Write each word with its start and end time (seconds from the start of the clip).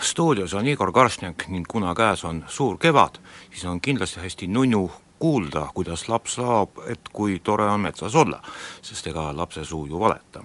stuudios 0.00 0.54
on 0.54 0.66
Igor 0.66 0.92
Karstjak 0.92 1.48
ning 1.48 1.66
kuna 1.68 1.94
käes 1.94 2.24
on 2.24 2.44
suur 2.48 2.78
kevad, 2.78 3.18
siis 3.50 3.64
on 3.64 3.80
kindlasti 3.80 4.20
hästi 4.20 4.46
nunnu 4.46 4.90
kuulda, 5.18 5.68
kuidas 5.74 6.08
laps 6.08 6.38
laulab, 6.38 6.78
et 6.86 7.08
kui 7.12 7.38
tore 7.38 7.66
on 7.70 7.80
metsas 7.80 8.14
olla, 8.14 8.42
sest 8.82 9.06
ega 9.06 9.30
lapse 9.36 9.64
suu 9.64 9.86
ju 9.86 10.00
valeta. 10.00 10.44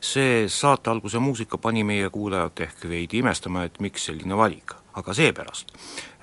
see 0.00 0.48
saate 0.48 0.90
alguse 0.90 1.18
muusika 1.18 1.58
pani 1.58 1.84
meie 1.84 2.10
kuulajad 2.10 2.60
ehk 2.60 2.88
veidi 2.88 3.18
imestama, 3.18 3.64
et 3.64 3.80
miks 3.80 4.04
selline 4.06 4.36
valik, 4.36 4.74
aga 4.94 5.14
seepärast, 5.14 5.72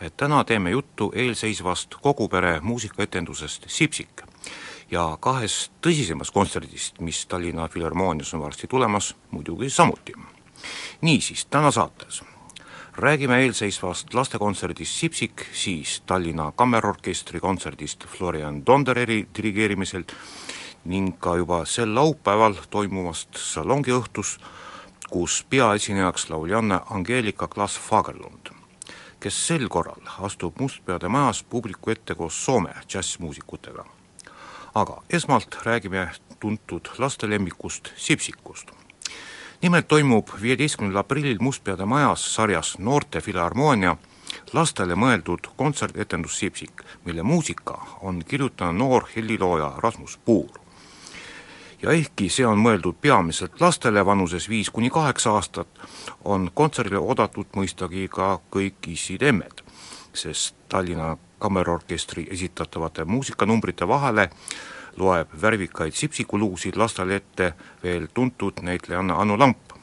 et 0.01 0.17
täna 0.17 0.43
teeme 0.43 0.69
juttu 0.69 1.11
eelseisvast 1.15 1.95
kogu 2.01 2.29
pere 2.29 2.59
muusikaetendusest 2.59 3.65
Sipsik 3.67 4.23
ja 4.91 5.17
kahest 5.19 5.71
tõsisemast 5.81 6.33
kontserdist, 6.33 6.99
mis 6.99 7.25
Tallinna 7.25 7.67
Filharmoonias 7.67 8.33
on 8.33 8.41
varsti 8.41 8.67
tulemas, 8.67 9.15
muidugi 9.31 9.69
samuti 9.69 10.13
niisiis, 11.01 11.45
täna 11.45 11.71
saates 11.71 12.23
räägime 12.97 13.41
eelseisvast 13.41 14.13
lastekontserdist 14.13 14.91
Sipsik, 14.91 15.45
siis 15.51 16.01
Tallinna 16.05 16.51
Kammerorkestri 16.55 17.39
kontserdist 17.39 18.05
Florian 18.07 18.65
Dondereri 18.65 19.27
dirigeerimisel 19.37 20.03
ning 20.85 21.15
ka 21.19 21.35
juba 21.35 21.63
sel 21.65 21.95
laupäeval 21.95 22.55
toimuvast 22.69 23.39
salongiõhtus, 23.39 24.37
kus 25.09 25.45
peaesinejaks 25.49 26.29
lauljanna 26.29 26.81
Angeelika 26.89 27.47
Klas-Fagerlund, 27.47 28.53
kes 29.19 29.47
sel 29.47 29.67
korral 29.69 30.01
astub 30.19 30.59
Mustpeade 30.59 31.09
majas 31.09 31.43
publiku 31.43 31.91
ette 31.91 32.15
koos 32.15 32.45
Soome 32.45 32.73
džässmuusikutega. 32.87 33.85
aga 34.75 35.03
esmalt 35.09 35.55
räägime 35.65 36.09
tuntud 36.39 36.87
lastelemmikust 36.97 37.91
Sipsikust 37.95 38.82
nimelt 39.63 39.87
toimub 39.87 40.27
viieteistkümnendal 40.41 40.99
aprillil 40.99 41.37
Mustpeade 41.39 41.85
majas 41.85 42.35
sarjas 42.35 42.73
Noorte 42.79 43.21
Filharmoonia 43.21 43.95
lastele 44.53 44.95
mõeldud 44.99 45.47
kontsertetendus 45.55 46.35
Sipsik, 46.39 46.83
mille 47.05 47.23
muusika 47.23 47.77
on 48.01 48.19
kirjutanud 48.27 48.75
noor 48.75 49.07
helilooja 49.15 49.71
Rasmus 49.77 50.17
Puur. 50.25 50.59
ja 51.81 51.91
ehkki 51.91 52.29
see 52.29 52.45
on 52.47 52.59
mõeldud 52.59 52.99
peamiselt 53.01 53.61
lastele 53.61 54.05
vanuses 54.05 54.49
viis 54.49 54.69
kuni 54.69 54.89
kaheksa 54.89 55.31
aastat, 55.31 55.67
on 56.23 56.51
kontserdile 56.53 56.99
oodatud 56.99 57.47
mõistagi 57.55 58.07
ka 58.07 58.39
kõik 58.51 58.87
issid-emmed, 58.87 59.63
sest 60.13 60.55
Tallinna 60.69 61.17
Kammerorkestri 61.39 62.27
esitatavate 62.31 63.05
muusikanumbrite 63.05 63.87
vahele 63.87 64.29
loeb 64.97 65.29
värvikaid 65.41 65.93
sipsikuluusid 65.93 66.75
lastele 66.75 67.15
ette 67.15 67.53
veel 67.83 68.07
tuntud 68.13 68.61
näitlejanna 68.61 69.19
Anu 69.21 69.39
Lamp, 69.39 69.73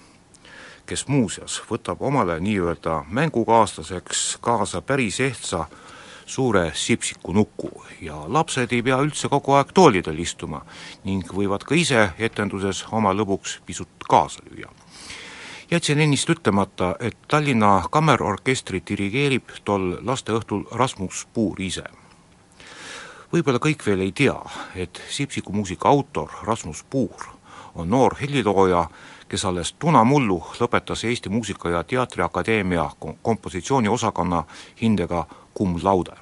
kes 0.86 1.06
muuseas 1.08 1.60
võtab 1.70 2.02
omale 2.02 2.40
nii-öelda 2.40 3.04
mängukaaslaseks 3.08 4.38
kaasa 4.40 4.82
päris 4.82 5.20
ehtsa 5.20 5.66
suure 6.30 6.72
sipsiku 6.74 7.32
nuku 7.32 7.70
ja 8.00 8.16
lapsed 8.26 8.72
ei 8.72 8.82
pea 8.82 8.98
üldse 9.02 9.28
kogu 9.28 9.56
aeg 9.58 9.72
toolidel 9.74 10.18
istuma 10.22 10.60
ning 11.04 11.32
võivad 11.38 11.64
ka 11.66 11.74
ise 11.74 12.04
etenduses 12.18 12.84
oma 12.92 13.14
lõbuks 13.14 13.58
pisut 13.66 14.06
kaasa 14.08 14.42
lüüa. 14.50 14.70
jätsin 15.70 15.98
ennist 15.98 16.30
ütlemata, 16.30 16.94
et 17.00 17.16
Tallinna 17.28 17.82
Kammerorkestri 17.90 18.82
dirigeerib 18.88 19.50
tol 19.64 19.96
lasteõhtul 20.02 20.64
Rasmus 20.72 21.26
Puur 21.34 21.60
ise 21.60 21.84
võib-olla 23.32 23.60
kõik 23.62 23.84
veel 23.86 24.00
ei 24.02 24.12
tea, 24.12 24.34
et 24.74 25.02
Sipsiku 25.08 25.52
muusika 25.52 25.88
autor 25.88 26.30
Rasmus 26.42 26.82
Puur 26.90 27.28
on 27.74 27.90
noor 27.90 28.16
helilooja, 28.20 28.88
kes 29.28 29.44
alles 29.44 29.72
tunamullu 29.78 30.40
lõpetas 30.58 31.04
Eesti 31.06 31.28
Muusika- 31.28 31.70
ja 31.70 31.84
Teatriakadeemia 31.84 32.90
kompositsiooniosakonna 33.22 34.44
hindega 34.82 35.26
cum 35.58 35.78
laude. 35.82 36.16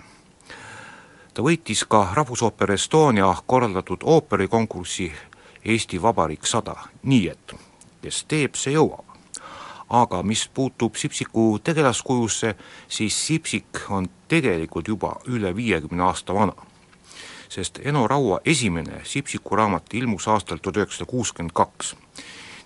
ta 1.35 1.43
võitis 1.43 1.87
ka 1.89 2.09
Rahvusooper 2.15 2.73
Estonia 2.73 3.35
korraldatud 3.47 3.99
ooperikonkursi 4.03 5.13
Eesti 5.65 6.03
Vabariik 6.03 6.47
sada, 6.47 6.77
nii 7.03 7.29
et 7.29 7.55
kes 8.03 8.25
teeb, 8.25 8.55
see 8.55 8.73
jõuab. 8.73 9.05
aga 9.89 10.23
mis 10.23 10.49
puutub 10.49 10.95
Sipsiku 10.95 11.59
tegelaskujusse, 11.65 12.55
siis 12.89 13.27
Sipsik 13.27 13.81
on 13.89 14.09
tegelikult 14.29 14.89
juba 14.89 15.17
üle 15.27 15.57
viiekümne 15.57 16.03
aasta 16.03 16.35
vana 16.35 16.68
sest 17.49 17.81
Eno 17.85 18.07
Raua 18.07 18.41
esimene 18.45 19.01
Sipsiku 19.05 19.57
raamat 19.57 19.95
ilmus 19.95 20.29
aastal 20.29 20.59
tuhat 20.63 20.77
üheksasada 20.77 21.11
kuuskümmend 21.11 21.55
kaks 21.55 21.95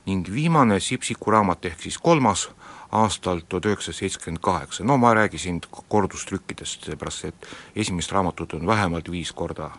ning 0.06 0.26
viimane 0.34 0.80
Sipsiku 0.80 1.30
raamat 1.30 1.64
ehk 1.64 1.80
siis 1.80 1.98
kolmas 1.98 2.48
aastal 2.92 3.40
tuhat 3.48 3.66
üheksasada 3.70 3.98
seitsekümmend 3.98 4.42
kaheksa, 4.42 4.84
no 4.84 4.96
ma 4.98 5.12
ei 5.12 5.14
räägi 5.14 5.38
siin 5.38 5.60
kordustrükkidest, 5.88 6.84
seepärast 6.84 7.24
et 7.24 7.48
esimest 7.76 8.12
raamatut 8.12 8.54
on 8.54 8.66
vähemalt 8.66 9.10
viis 9.10 9.32
korda 9.32 9.70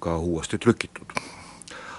ka 0.00 0.16
uuesti 0.18 0.58
trükitud. 0.58 1.12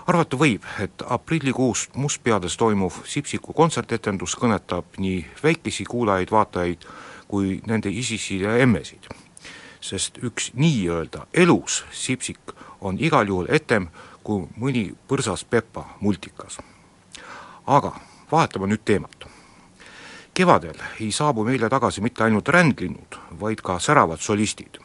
arvata 0.07 0.38
võib, 0.38 0.65
et 0.80 1.04
aprillikuus 1.09 1.89
Mustpeades 1.95 2.57
toimuv 2.57 2.94
Sipsiku 3.06 3.54
kontsertetendus 3.54 4.36
kõnetab 4.38 4.98
nii 4.98 5.25
väikesi 5.44 5.86
kuulajaid-vaatajaid 5.86 6.86
kui 7.27 7.62
nende 7.65 7.89
isisid 7.89 8.42
ja 8.42 8.57
emmesid 8.57 9.09
sest 9.85 10.17
üks 10.23 10.49
nii-öelda 10.57 11.27
elus 11.33 11.83
sipsik 11.93 12.53
on 12.81 12.97
igal 12.99 13.27
juhul 13.29 13.49
etem 13.53 13.87
kui 14.25 14.47
mõni 14.57 14.85
põrsas 15.07 15.45
Peppa 15.45 15.85
multikas. 16.01 16.57
aga 17.67 17.91
vahetame 18.31 18.67
nüüd 18.67 18.81
teemat. 18.85 19.27
kevadel 20.33 20.81
ei 20.99 21.11
saabu 21.11 21.43
meile 21.43 21.69
tagasi 21.69 22.01
mitte 22.01 22.23
ainult 22.23 22.49
rändlinnud, 22.49 23.19
vaid 23.39 23.61
ka 23.61 23.79
säravad 23.79 24.19
solistid. 24.19 24.79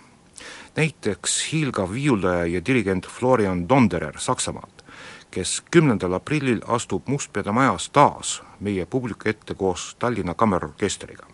näiteks 0.76 1.52
hiilgav 1.52 1.92
viiuldaja 1.92 2.46
ja 2.46 2.60
dirigent 2.66 3.06
Florian 3.06 3.68
Donderer 3.68 4.18
Saksamaalt, 4.18 4.84
kes 5.30 5.62
kümnendal 5.70 6.12
aprillil 6.12 6.60
astub 6.66 7.08
Mustpeade 7.08 7.52
majas 7.52 7.90
taas 7.90 8.42
meie 8.60 8.86
publiku 8.86 9.28
ette 9.28 9.54
koos 9.54 9.96
Tallinna 9.98 10.34
Kammerorkestriga. 10.34 11.26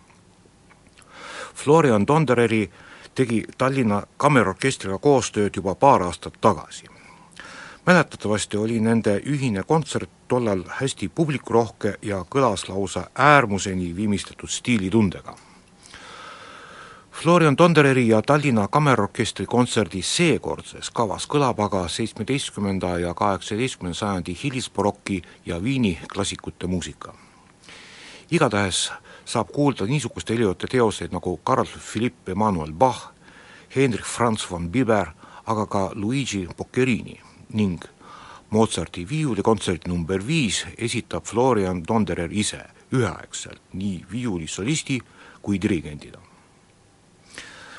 Florian 1.55 2.05
Tondereri 2.05 2.71
tegi 3.17 3.41
Tallinna 3.57 4.03
Kammerorkestriga 4.17 4.97
koostööd 5.01 5.55
juba 5.55 5.75
paar 5.75 6.03
aastat 6.05 6.37
tagasi. 6.41 6.85
mäletatavasti 7.85 8.57
oli 8.57 8.79
nende 8.79 9.21
ühine 9.25 9.63
kontsert 9.63 10.09
tollal 10.27 10.63
hästi 10.79 11.09
publikurohke 11.09 11.95
ja 12.01 12.25
kõlas 12.35 12.69
lausa 12.69 13.09
äärmuseni 13.15 13.95
viimistletud 13.95 14.49
stiilitundega 14.49 15.35
Florian 17.11 17.55
Tondereri 17.55 18.07
ja 18.07 18.21
Tallinna 18.21 18.67
Kammerorkestri 18.67 19.45
kontserdi 19.45 20.01
seekordses 20.05 20.91
kavas 20.93 21.25
kõlab 21.25 21.57
aga 21.65 21.87
seitsmeteistkümnenda 21.89 22.99
ja 22.99 23.13
kaheksateistkümnenda 23.17 23.97
sajandi 23.97 24.35
hilisbaroki 24.43 25.21
ja 25.45 25.63
Viini 25.63 25.97
klassikute 26.13 26.67
muusika. 26.67 27.13
igatahes 28.31 28.91
saab 29.27 29.51
kuulda 29.51 29.85
niisuguste 29.85 30.33
heliote 30.33 30.67
teoseid 30.71 31.11
nagu 31.11 31.39
Carl 31.43 31.67
Philipp 31.91 32.29
Emanuel 32.29 32.71
Bach, 32.71 33.11
Heinrich 33.75 34.07
Franz 34.07 34.47
von 34.51 34.69
Biber, 34.71 35.11
aga 35.45 35.65
ka 35.65 35.91
Luigi 35.95 36.47
Boccherini 36.57 37.19
ning 37.53 37.83
Mozarti 38.49 39.03
viiulikontserdi 39.09 39.89
number 39.91 40.21
viis 40.27 40.65
esitab 40.77 41.25
Florian 41.25 41.83
Tonderer 41.83 42.31
ise 42.31 42.61
üheaegselt 42.95 43.59
nii 43.73 44.05
viiulisolisti 44.11 44.99
kui 45.41 45.61
dirigendina. 45.61 46.17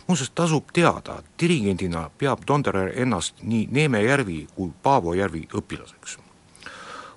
muuseas, 0.06 0.31
tasub 0.31 0.65
teada, 0.73 1.23
dirigendina 1.41 2.11
peab 2.19 2.45
Tonderer 2.47 2.93
ennast 3.00 3.43
nii 3.43 3.69
Neeme 3.71 4.03
Järvi 4.03 4.47
kui 4.55 4.71
Paavo 4.83 5.15
Järvi 5.15 5.49
õpilaseks. 5.55 6.19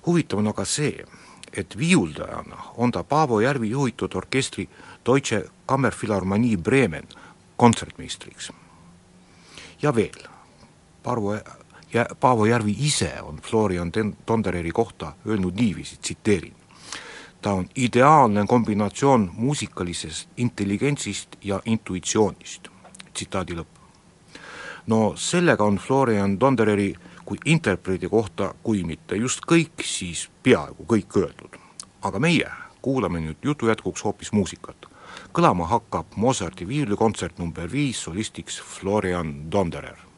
huvitav 0.06 0.38
on 0.38 0.48
aga 0.48 0.64
see, 0.64 1.04
et 1.56 1.78
viiuldajana 1.78 2.56
on 2.76 2.90
ta 2.90 3.04
Paavo 3.04 3.40
Järvi 3.40 3.70
juhitud 3.70 4.14
orkestri 4.14 4.68
Deutsche 5.06 5.44
Kammerphilharmonie 5.66 6.56
Bremen 6.56 7.08
kontsertmeistriks. 7.56 8.52
ja 9.82 9.94
veel, 9.94 10.28
Parvo 11.02 11.34
ja 11.92 12.06
Paavo 12.20 12.46
Järvi 12.46 12.76
ise 12.78 13.14
on 13.22 13.36
Florian 13.36 13.92
Tondereri 14.26 14.70
kohta 14.70 15.12
öelnud 15.26 15.54
niiviisi, 15.54 15.96
tsiteerin. 15.96 16.54
ta 17.42 17.52
on 17.52 17.68
ideaalne 17.76 18.44
kombinatsioon 18.46 19.30
muusikalisest 19.34 20.28
intelligentsist 20.36 21.28
ja 21.44 21.60
intuitsioonist, 21.64 22.68
tsitaadi 23.12 23.54
lõpp. 23.54 23.78
no 24.86 25.12
sellega 25.16 25.64
on 25.64 25.76
Florian 25.76 26.38
Tondereri 26.38 26.94
kui 27.24 27.38
interpreedi 27.44 28.08
kohta, 28.08 28.54
kui 28.62 28.82
mitte 28.84 29.16
just 29.16 29.40
kõik, 29.48 29.84
siis 29.84 30.30
peaaegu 30.42 30.84
kõik 30.84 31.16
öeldud. 31.16 31.58
aga 32.02 32.18
meie 32.18 32.50
kuulame 32.82 33.20
nüüd 33.20 33.36
jutu 33.42 33.66
jätkuks 33.66 34.04
hoopis 34.04 34.32
muusikat. 34.32 34.86
kõlama 35.32 35.66
hakkab 35.66 36.06
Mozarti 36.16 36.68
viiulikontsert 36.68 37.38
number 37.38 37.72
viis 37.72 38.02
solistiks 38.02 38.60
Florian 38.60 39.50
Donderer 39.50 40.11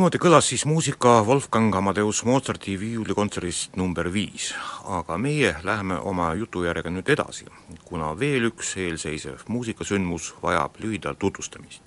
niimoodi 0.00 0.16
kõlas 0.16 0.46
siis 0.48 0.62
muusika 0.64 1.18
Wolfgang 1.28 1.74
Amadeus 1.76 2.22
Mozarti 2.24 2.72
viiulikontserdist 2.80 3.74
number 3.76 4.06
viis, 4.08 4.46
aga 4.88 5.18
meie 5.20 5.50
läheme 5.62 5.98
oma 6.08 6.30
jutujärjega 6.40 6.88
nüüd 6.94 7.10
edasi, 7.12 7.44
kuna 7.84 8.14
veel 8.16 8.46
üks 8.48 8.70
eelseisev 8.80 9.44
muusikasündmus 9.52 10.30
vajab 10.40 10.80
lühidalt 10.80 11.18
tutvustamist. 11.18 11.82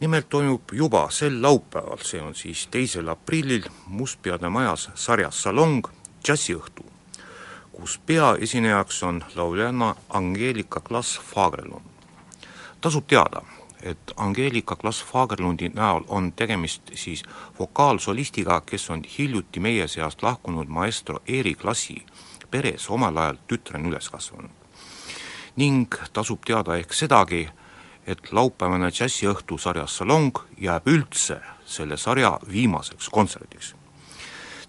nimelt 0.00 0.28
toimub 0.28 0.72
juba 0.72 1.10
sel 1.10 1.42
laupäeval, 1.42 2.00
see 2.00 2.22
on 2.22 2.34
siis 2.34 2.66
teisel 2.66 3.08
aprillil 3.08 3.68
Mustpeade 3.86 4.48
majas 4.48 4.88
sarjas 4.94 5.42
Salong 5.42 5.84
džässiõhtu, 6.24 6.84
kus 7.72 7.98
peaesinejaks 8.06 9.02
on 9.02 9.24
lauljanna 9.34 9.94
Angeelika 10.08 10.80
Klas-Fagerlund. 10.80 11.84
tasub 12.80 13.06
teada, 13.06 13.42
et 13.84 14.12
Angeelika 14.16 14.76
Klas-Fagerlundi 14.76 15.68
näol 15.74 16.04
on 16.08 16.32
tegemist 16.32 16.82
siis 16.94 17.22
vokaalsolistiga, 17.58 18.60
kes 18.60 18.90
on 18.90 19.02
hiljuti 19.18 19.60
meie 19.60 19.88
seast 19.88 20.22
lahkunud 20.22 20.68
maestro 20.68 21.20
Eeri 21.28 21.54
Klassi 21.54 21.98
peres 22.50 22.90
omal 22.90 23.16
ajal 23.16 23.36
tütrena 23.48 23.88
üles 23.88 24.08
kasvanud. 24.10 24.50
ning 25.56 25.94
tasub 26.12 26.40
teada 26.46 26.76
ehk 26.76 26.92
sedagi, 26.92 27.48
et 28.06 28.32
laupäevane 28.32 28.90
džässiõhtu 28.90 29.58
sarjas 29.58 29.96
Salong 29.96 30.38
jääb 30.58 30.86
üldse 30.86 31.40
selle 31.66 31.96
sarja 31.96 32.38
viimaseks 32.48 33.08
kontserdiks. 33.08 33.74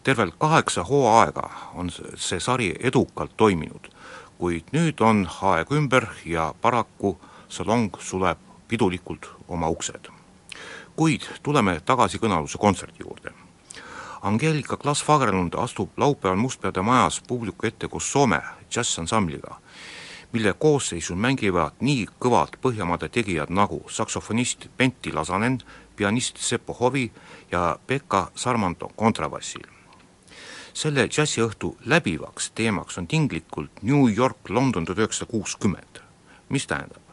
tervelt 0.03 0.35
kaheksa 0.37 0.83
hooaega 0.83 1.49
on 1.73 1.91
see 2.15 2.39
sari 2.39 2.73
edukalt 2.79 3.37
toiminud, 3.37 3.89
kuid 4.37 4.63
nüüd 4.71 5.01
on 5.01 5.29
aeg 5.41 5.71
ümber 5.71 6.07
ja 6.25 6.53
paraku 6.61 7.17
Salong 7.49 7.95
suleb 7.99 8.37
pidulikult 8.67 9.29
oma 9.47 9.69
uksed. 9.69 10.09
kuid 10.95 11.21
tuleme 11.43 11.81
tagasi 11.85 12.17
kõnealuse 12.17 12.57
kontserdi 12.57 13.03
juurde. 13.03 13.31
Angeelika 14.21 14.77
Klas-Fagerlund 14.77 15.53
astub 15.57 15.89
laupäeval 15.97 16.37
Mustpeade 16.37 16.81
majas 16.81 17.21
publiku 17.27 17.67
ette 17.67 17.87
koos 17.87 18.11
Soome 18.11 18.41
džässansambliga, 18.71 19.59
mille 20.31 20.53
koosseisus 20.53 21.17
mängivad 21.17 21.77
nii 21.79 22.07
kõvad 22.19 22.57
Põhjamaade 22.61 23.09
tegijad 23.09 23.53
nagu 23.53 23.83
saksofonist 23.87 24.67
Pentti 24.77 25.13
Lasanen, 25.13 25.59
pianist 25.95 26.37
Seppo 26.37 26.73
Hovi 26.73 27.11
ja 27.51 27.77
Pekka 27.87 28.31
Sarmanto 28.35 28.91
kontrabassil. 28.95 29.67
selle 30.73 31.07
džässiõhtu 31.07 31.77
läbivaks 31.85 32.51
teemaks 32.51 32.97
on 32.97 33.07
tinglikult 33.07 33.71
New 33.81 34.17
York, 34.17 34.49
London 34.49 34.85
tuhat 34.85 34.99
üheksasada 34.99 35.31
kuuskümmend, 35.31 36.01
mis 36.49 36.67
tähendab, 36.67 37.04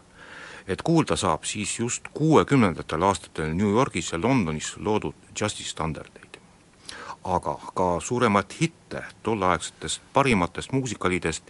et 0.66 0.82
kuulda 0.82 1.16
saab 1.16 1.44
siis 1.44 1.78
just 1.78 2.08
kuuekümnendatel 2.14 3.02
aastatel 3.02 3.54
New 3.54 3.70
Yorgis 3.70 4.12
ja 4.12 4.20
Londonis 4.22 4.76
loodud 4.76 5.14
džässi 5.34 5.64
standardeid. 5.64 6.38
aga 7.24 7.58
ka 7.74 8.00
suuremaid 8.00 8.50
hitte 8.60 9.04
tolleaegsetest 9.22 10.02
parimatest 10.12 10.72
muusikalidest 10.72 11.44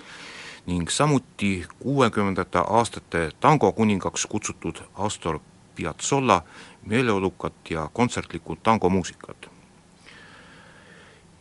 ning 0.66 0.88
samuti 0.88 1.66
kuuekümnendate 1.78 2.58
aastate 2.58 3.30
tangokuningaks 3.40 4.26
kutsutud 4.26 4.82
Astor 4.94 5.40
Piazzolla 5.74 6.44
meeleolukat 6.86 7.70
ja 7.70 7.90
kontsertlikku 7.92 8.56
tangomuusikat. 8.56 9.50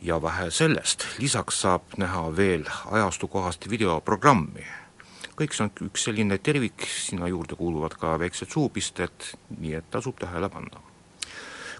ja 0.02 0.22
vähe 0.22 0.52
sellest, 0.52 1.06
lisaks 1.18 1.62
saab 1.62 1.82
näha 1.98 2.36
veel 2.36 2.66
ajastukohast 2.92 3.70
videoprogrammi. 3.70 4.66
Kõik 5.38 5.56
see 5.56 5.66
on 5.66 5.74
üks 5.88 6.08
selline 6.08 6.38
tervik, 6.38 6.88
sinna 6.88 7.28
juurde 7.32 7.56
kuuluvad 7.56 7.98
ka 8.00 8.18
väiksed 8.20 8.52
suupisted, 8.52 9.34
nii 9.58 9.78
et 9.80 9.92
tasub 9.92 10.20
tähele 10.20 10.50
panna 10.50 10.82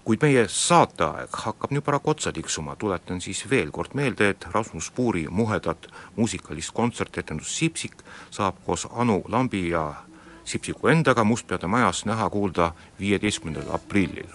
kuid 0.04 0.22
meie 0.22 0.46
saateaeg 0.50 1.36
hakkab 1.44 1.70
nüüd 1.74 1.84
paraku 1.86 2.10
otsa 2.10 2.32
tiksuma, 2.34 2.74
tuletan 2.76 3.20
siis 3.22 3.44
veel 3.50 3.70
kord 3.70 3.94
meelde, 3.94 4.32
et 4.32 4.46
Rasmus 4.50 4.90
Puuri 4.90 5.26
muhedat 5.30 5.86
muusikalist 6.16 6.74
kontsertetendust 6.74 7.54
Sipsik 7.54 8.02
saab 8.30 8.58
koos 8.66 8.88
Anu 8.90 9.22
Lambi 9.28 9.68
ja 9.70 9.92
Sipsiku 10.44 10.90
endaga 10.90 11.24
Mustpeade 11.24 11.66
majas 11.70 12.04
näha-kuulda 12.04 12.72
viieteistkümnendal 13.00 13.74
aprillil. 13.74 14.26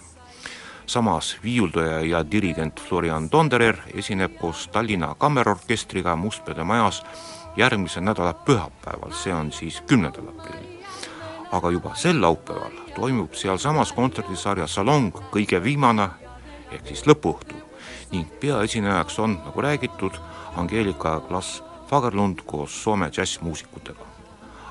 samas 0.86 1.36
viiuldaja 1.44 2.00
ja 2.00 2.30
dirigent 2.30 2.80
Florian 2.80 3.30
Tonderer 3.30 3.76
esineb 3.94 4.38
koos 4.40 4.68
Tallinna 4.72 5.14
Kammerorkestriga 5.14 6.16
Mustpeade 6.16 6.64
majas 6.64 7.04
järgmise 7.58 8.00
nädala 8.00 8.34
pühapäeval, 8.34 9.12
see 9.12 9.34
on 9.34 9.52
siis 9.52 9.82
kümnendal 9.86 10.32
aprillil 10.32 10.78
aga 11.52 11.70
juba 11.70 11.94
sel 11.94 12.20
laupäeval 12.20 12.72
toimub 12.94 13.34
sealsamas 13.34 13.92
kontserdisarja 13.96 14.66
Salong 14.66 15.12
kõige 15.32 15.62
viimane 15.64 16.08
ehk 16.72 16.86
siis 16.90 17.06
lõpuõhtu 17.08 17.54
ning 18.12 18.28
peaesinejaks 18.40 19.18
on, 19.20 19.38
nagu 19.44 19.60
räägitud, 19.60 20.12
Angeelika 20.56 21.20
Klas 21.28 21.62
Fagerlund 21.88 22.38
koos 22.46 22.82
Soome 22.82 23.10
džässmuusikutega. 23.10 24.04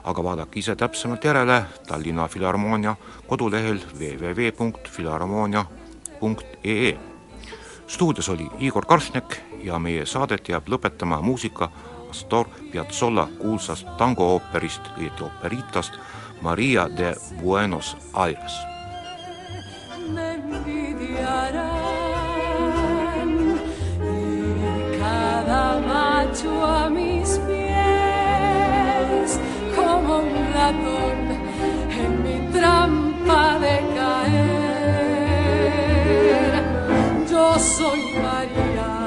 aga 0.03 0.24
vaadake 0.24 0.60
ise 0.60 0.75
täpsemalt 0.75 1.24
järele 1.24 1.65
Tallinna 1.88 2.27
Filharmoonia 2.27 2.96
kodulehel 3.27 3.79
www.filharmoonia.ee. 4.00 6.98
stuudios 7.88 8.29
oli 8.29 8.50
Igor 8.60 8.86
Karšnek 8.86 9.41
ja 9.63 9.79
meie 9.79 10.06
saadet 10.06 10.50
jääb 10.50 10.67
lõpetama 10.67 11.22
muusika 11.22 11.70
Astor 12.10 12.48
Piazzolla 12.77 13.24
kuulsast 13.39 13.88
tangoooperist, 13.98 14.86
õieti 15.01 15.25
María 16.41 16.86
de 16.88 17.15
Buenos 17.41 17.98
Aires. 18.13 18.53
a 26.63 26.89
como 29.75 30.17
un 30.19 30.53
ratón 30.53 31.19
en 31.89 32.24
mi 32.24 32.38
trampa 32.51 33.60
de 33.60 33.81
caer. 33.96 34.53
Yo 37.31 37.60
soy 37.60 38.01
María 38.22 39.07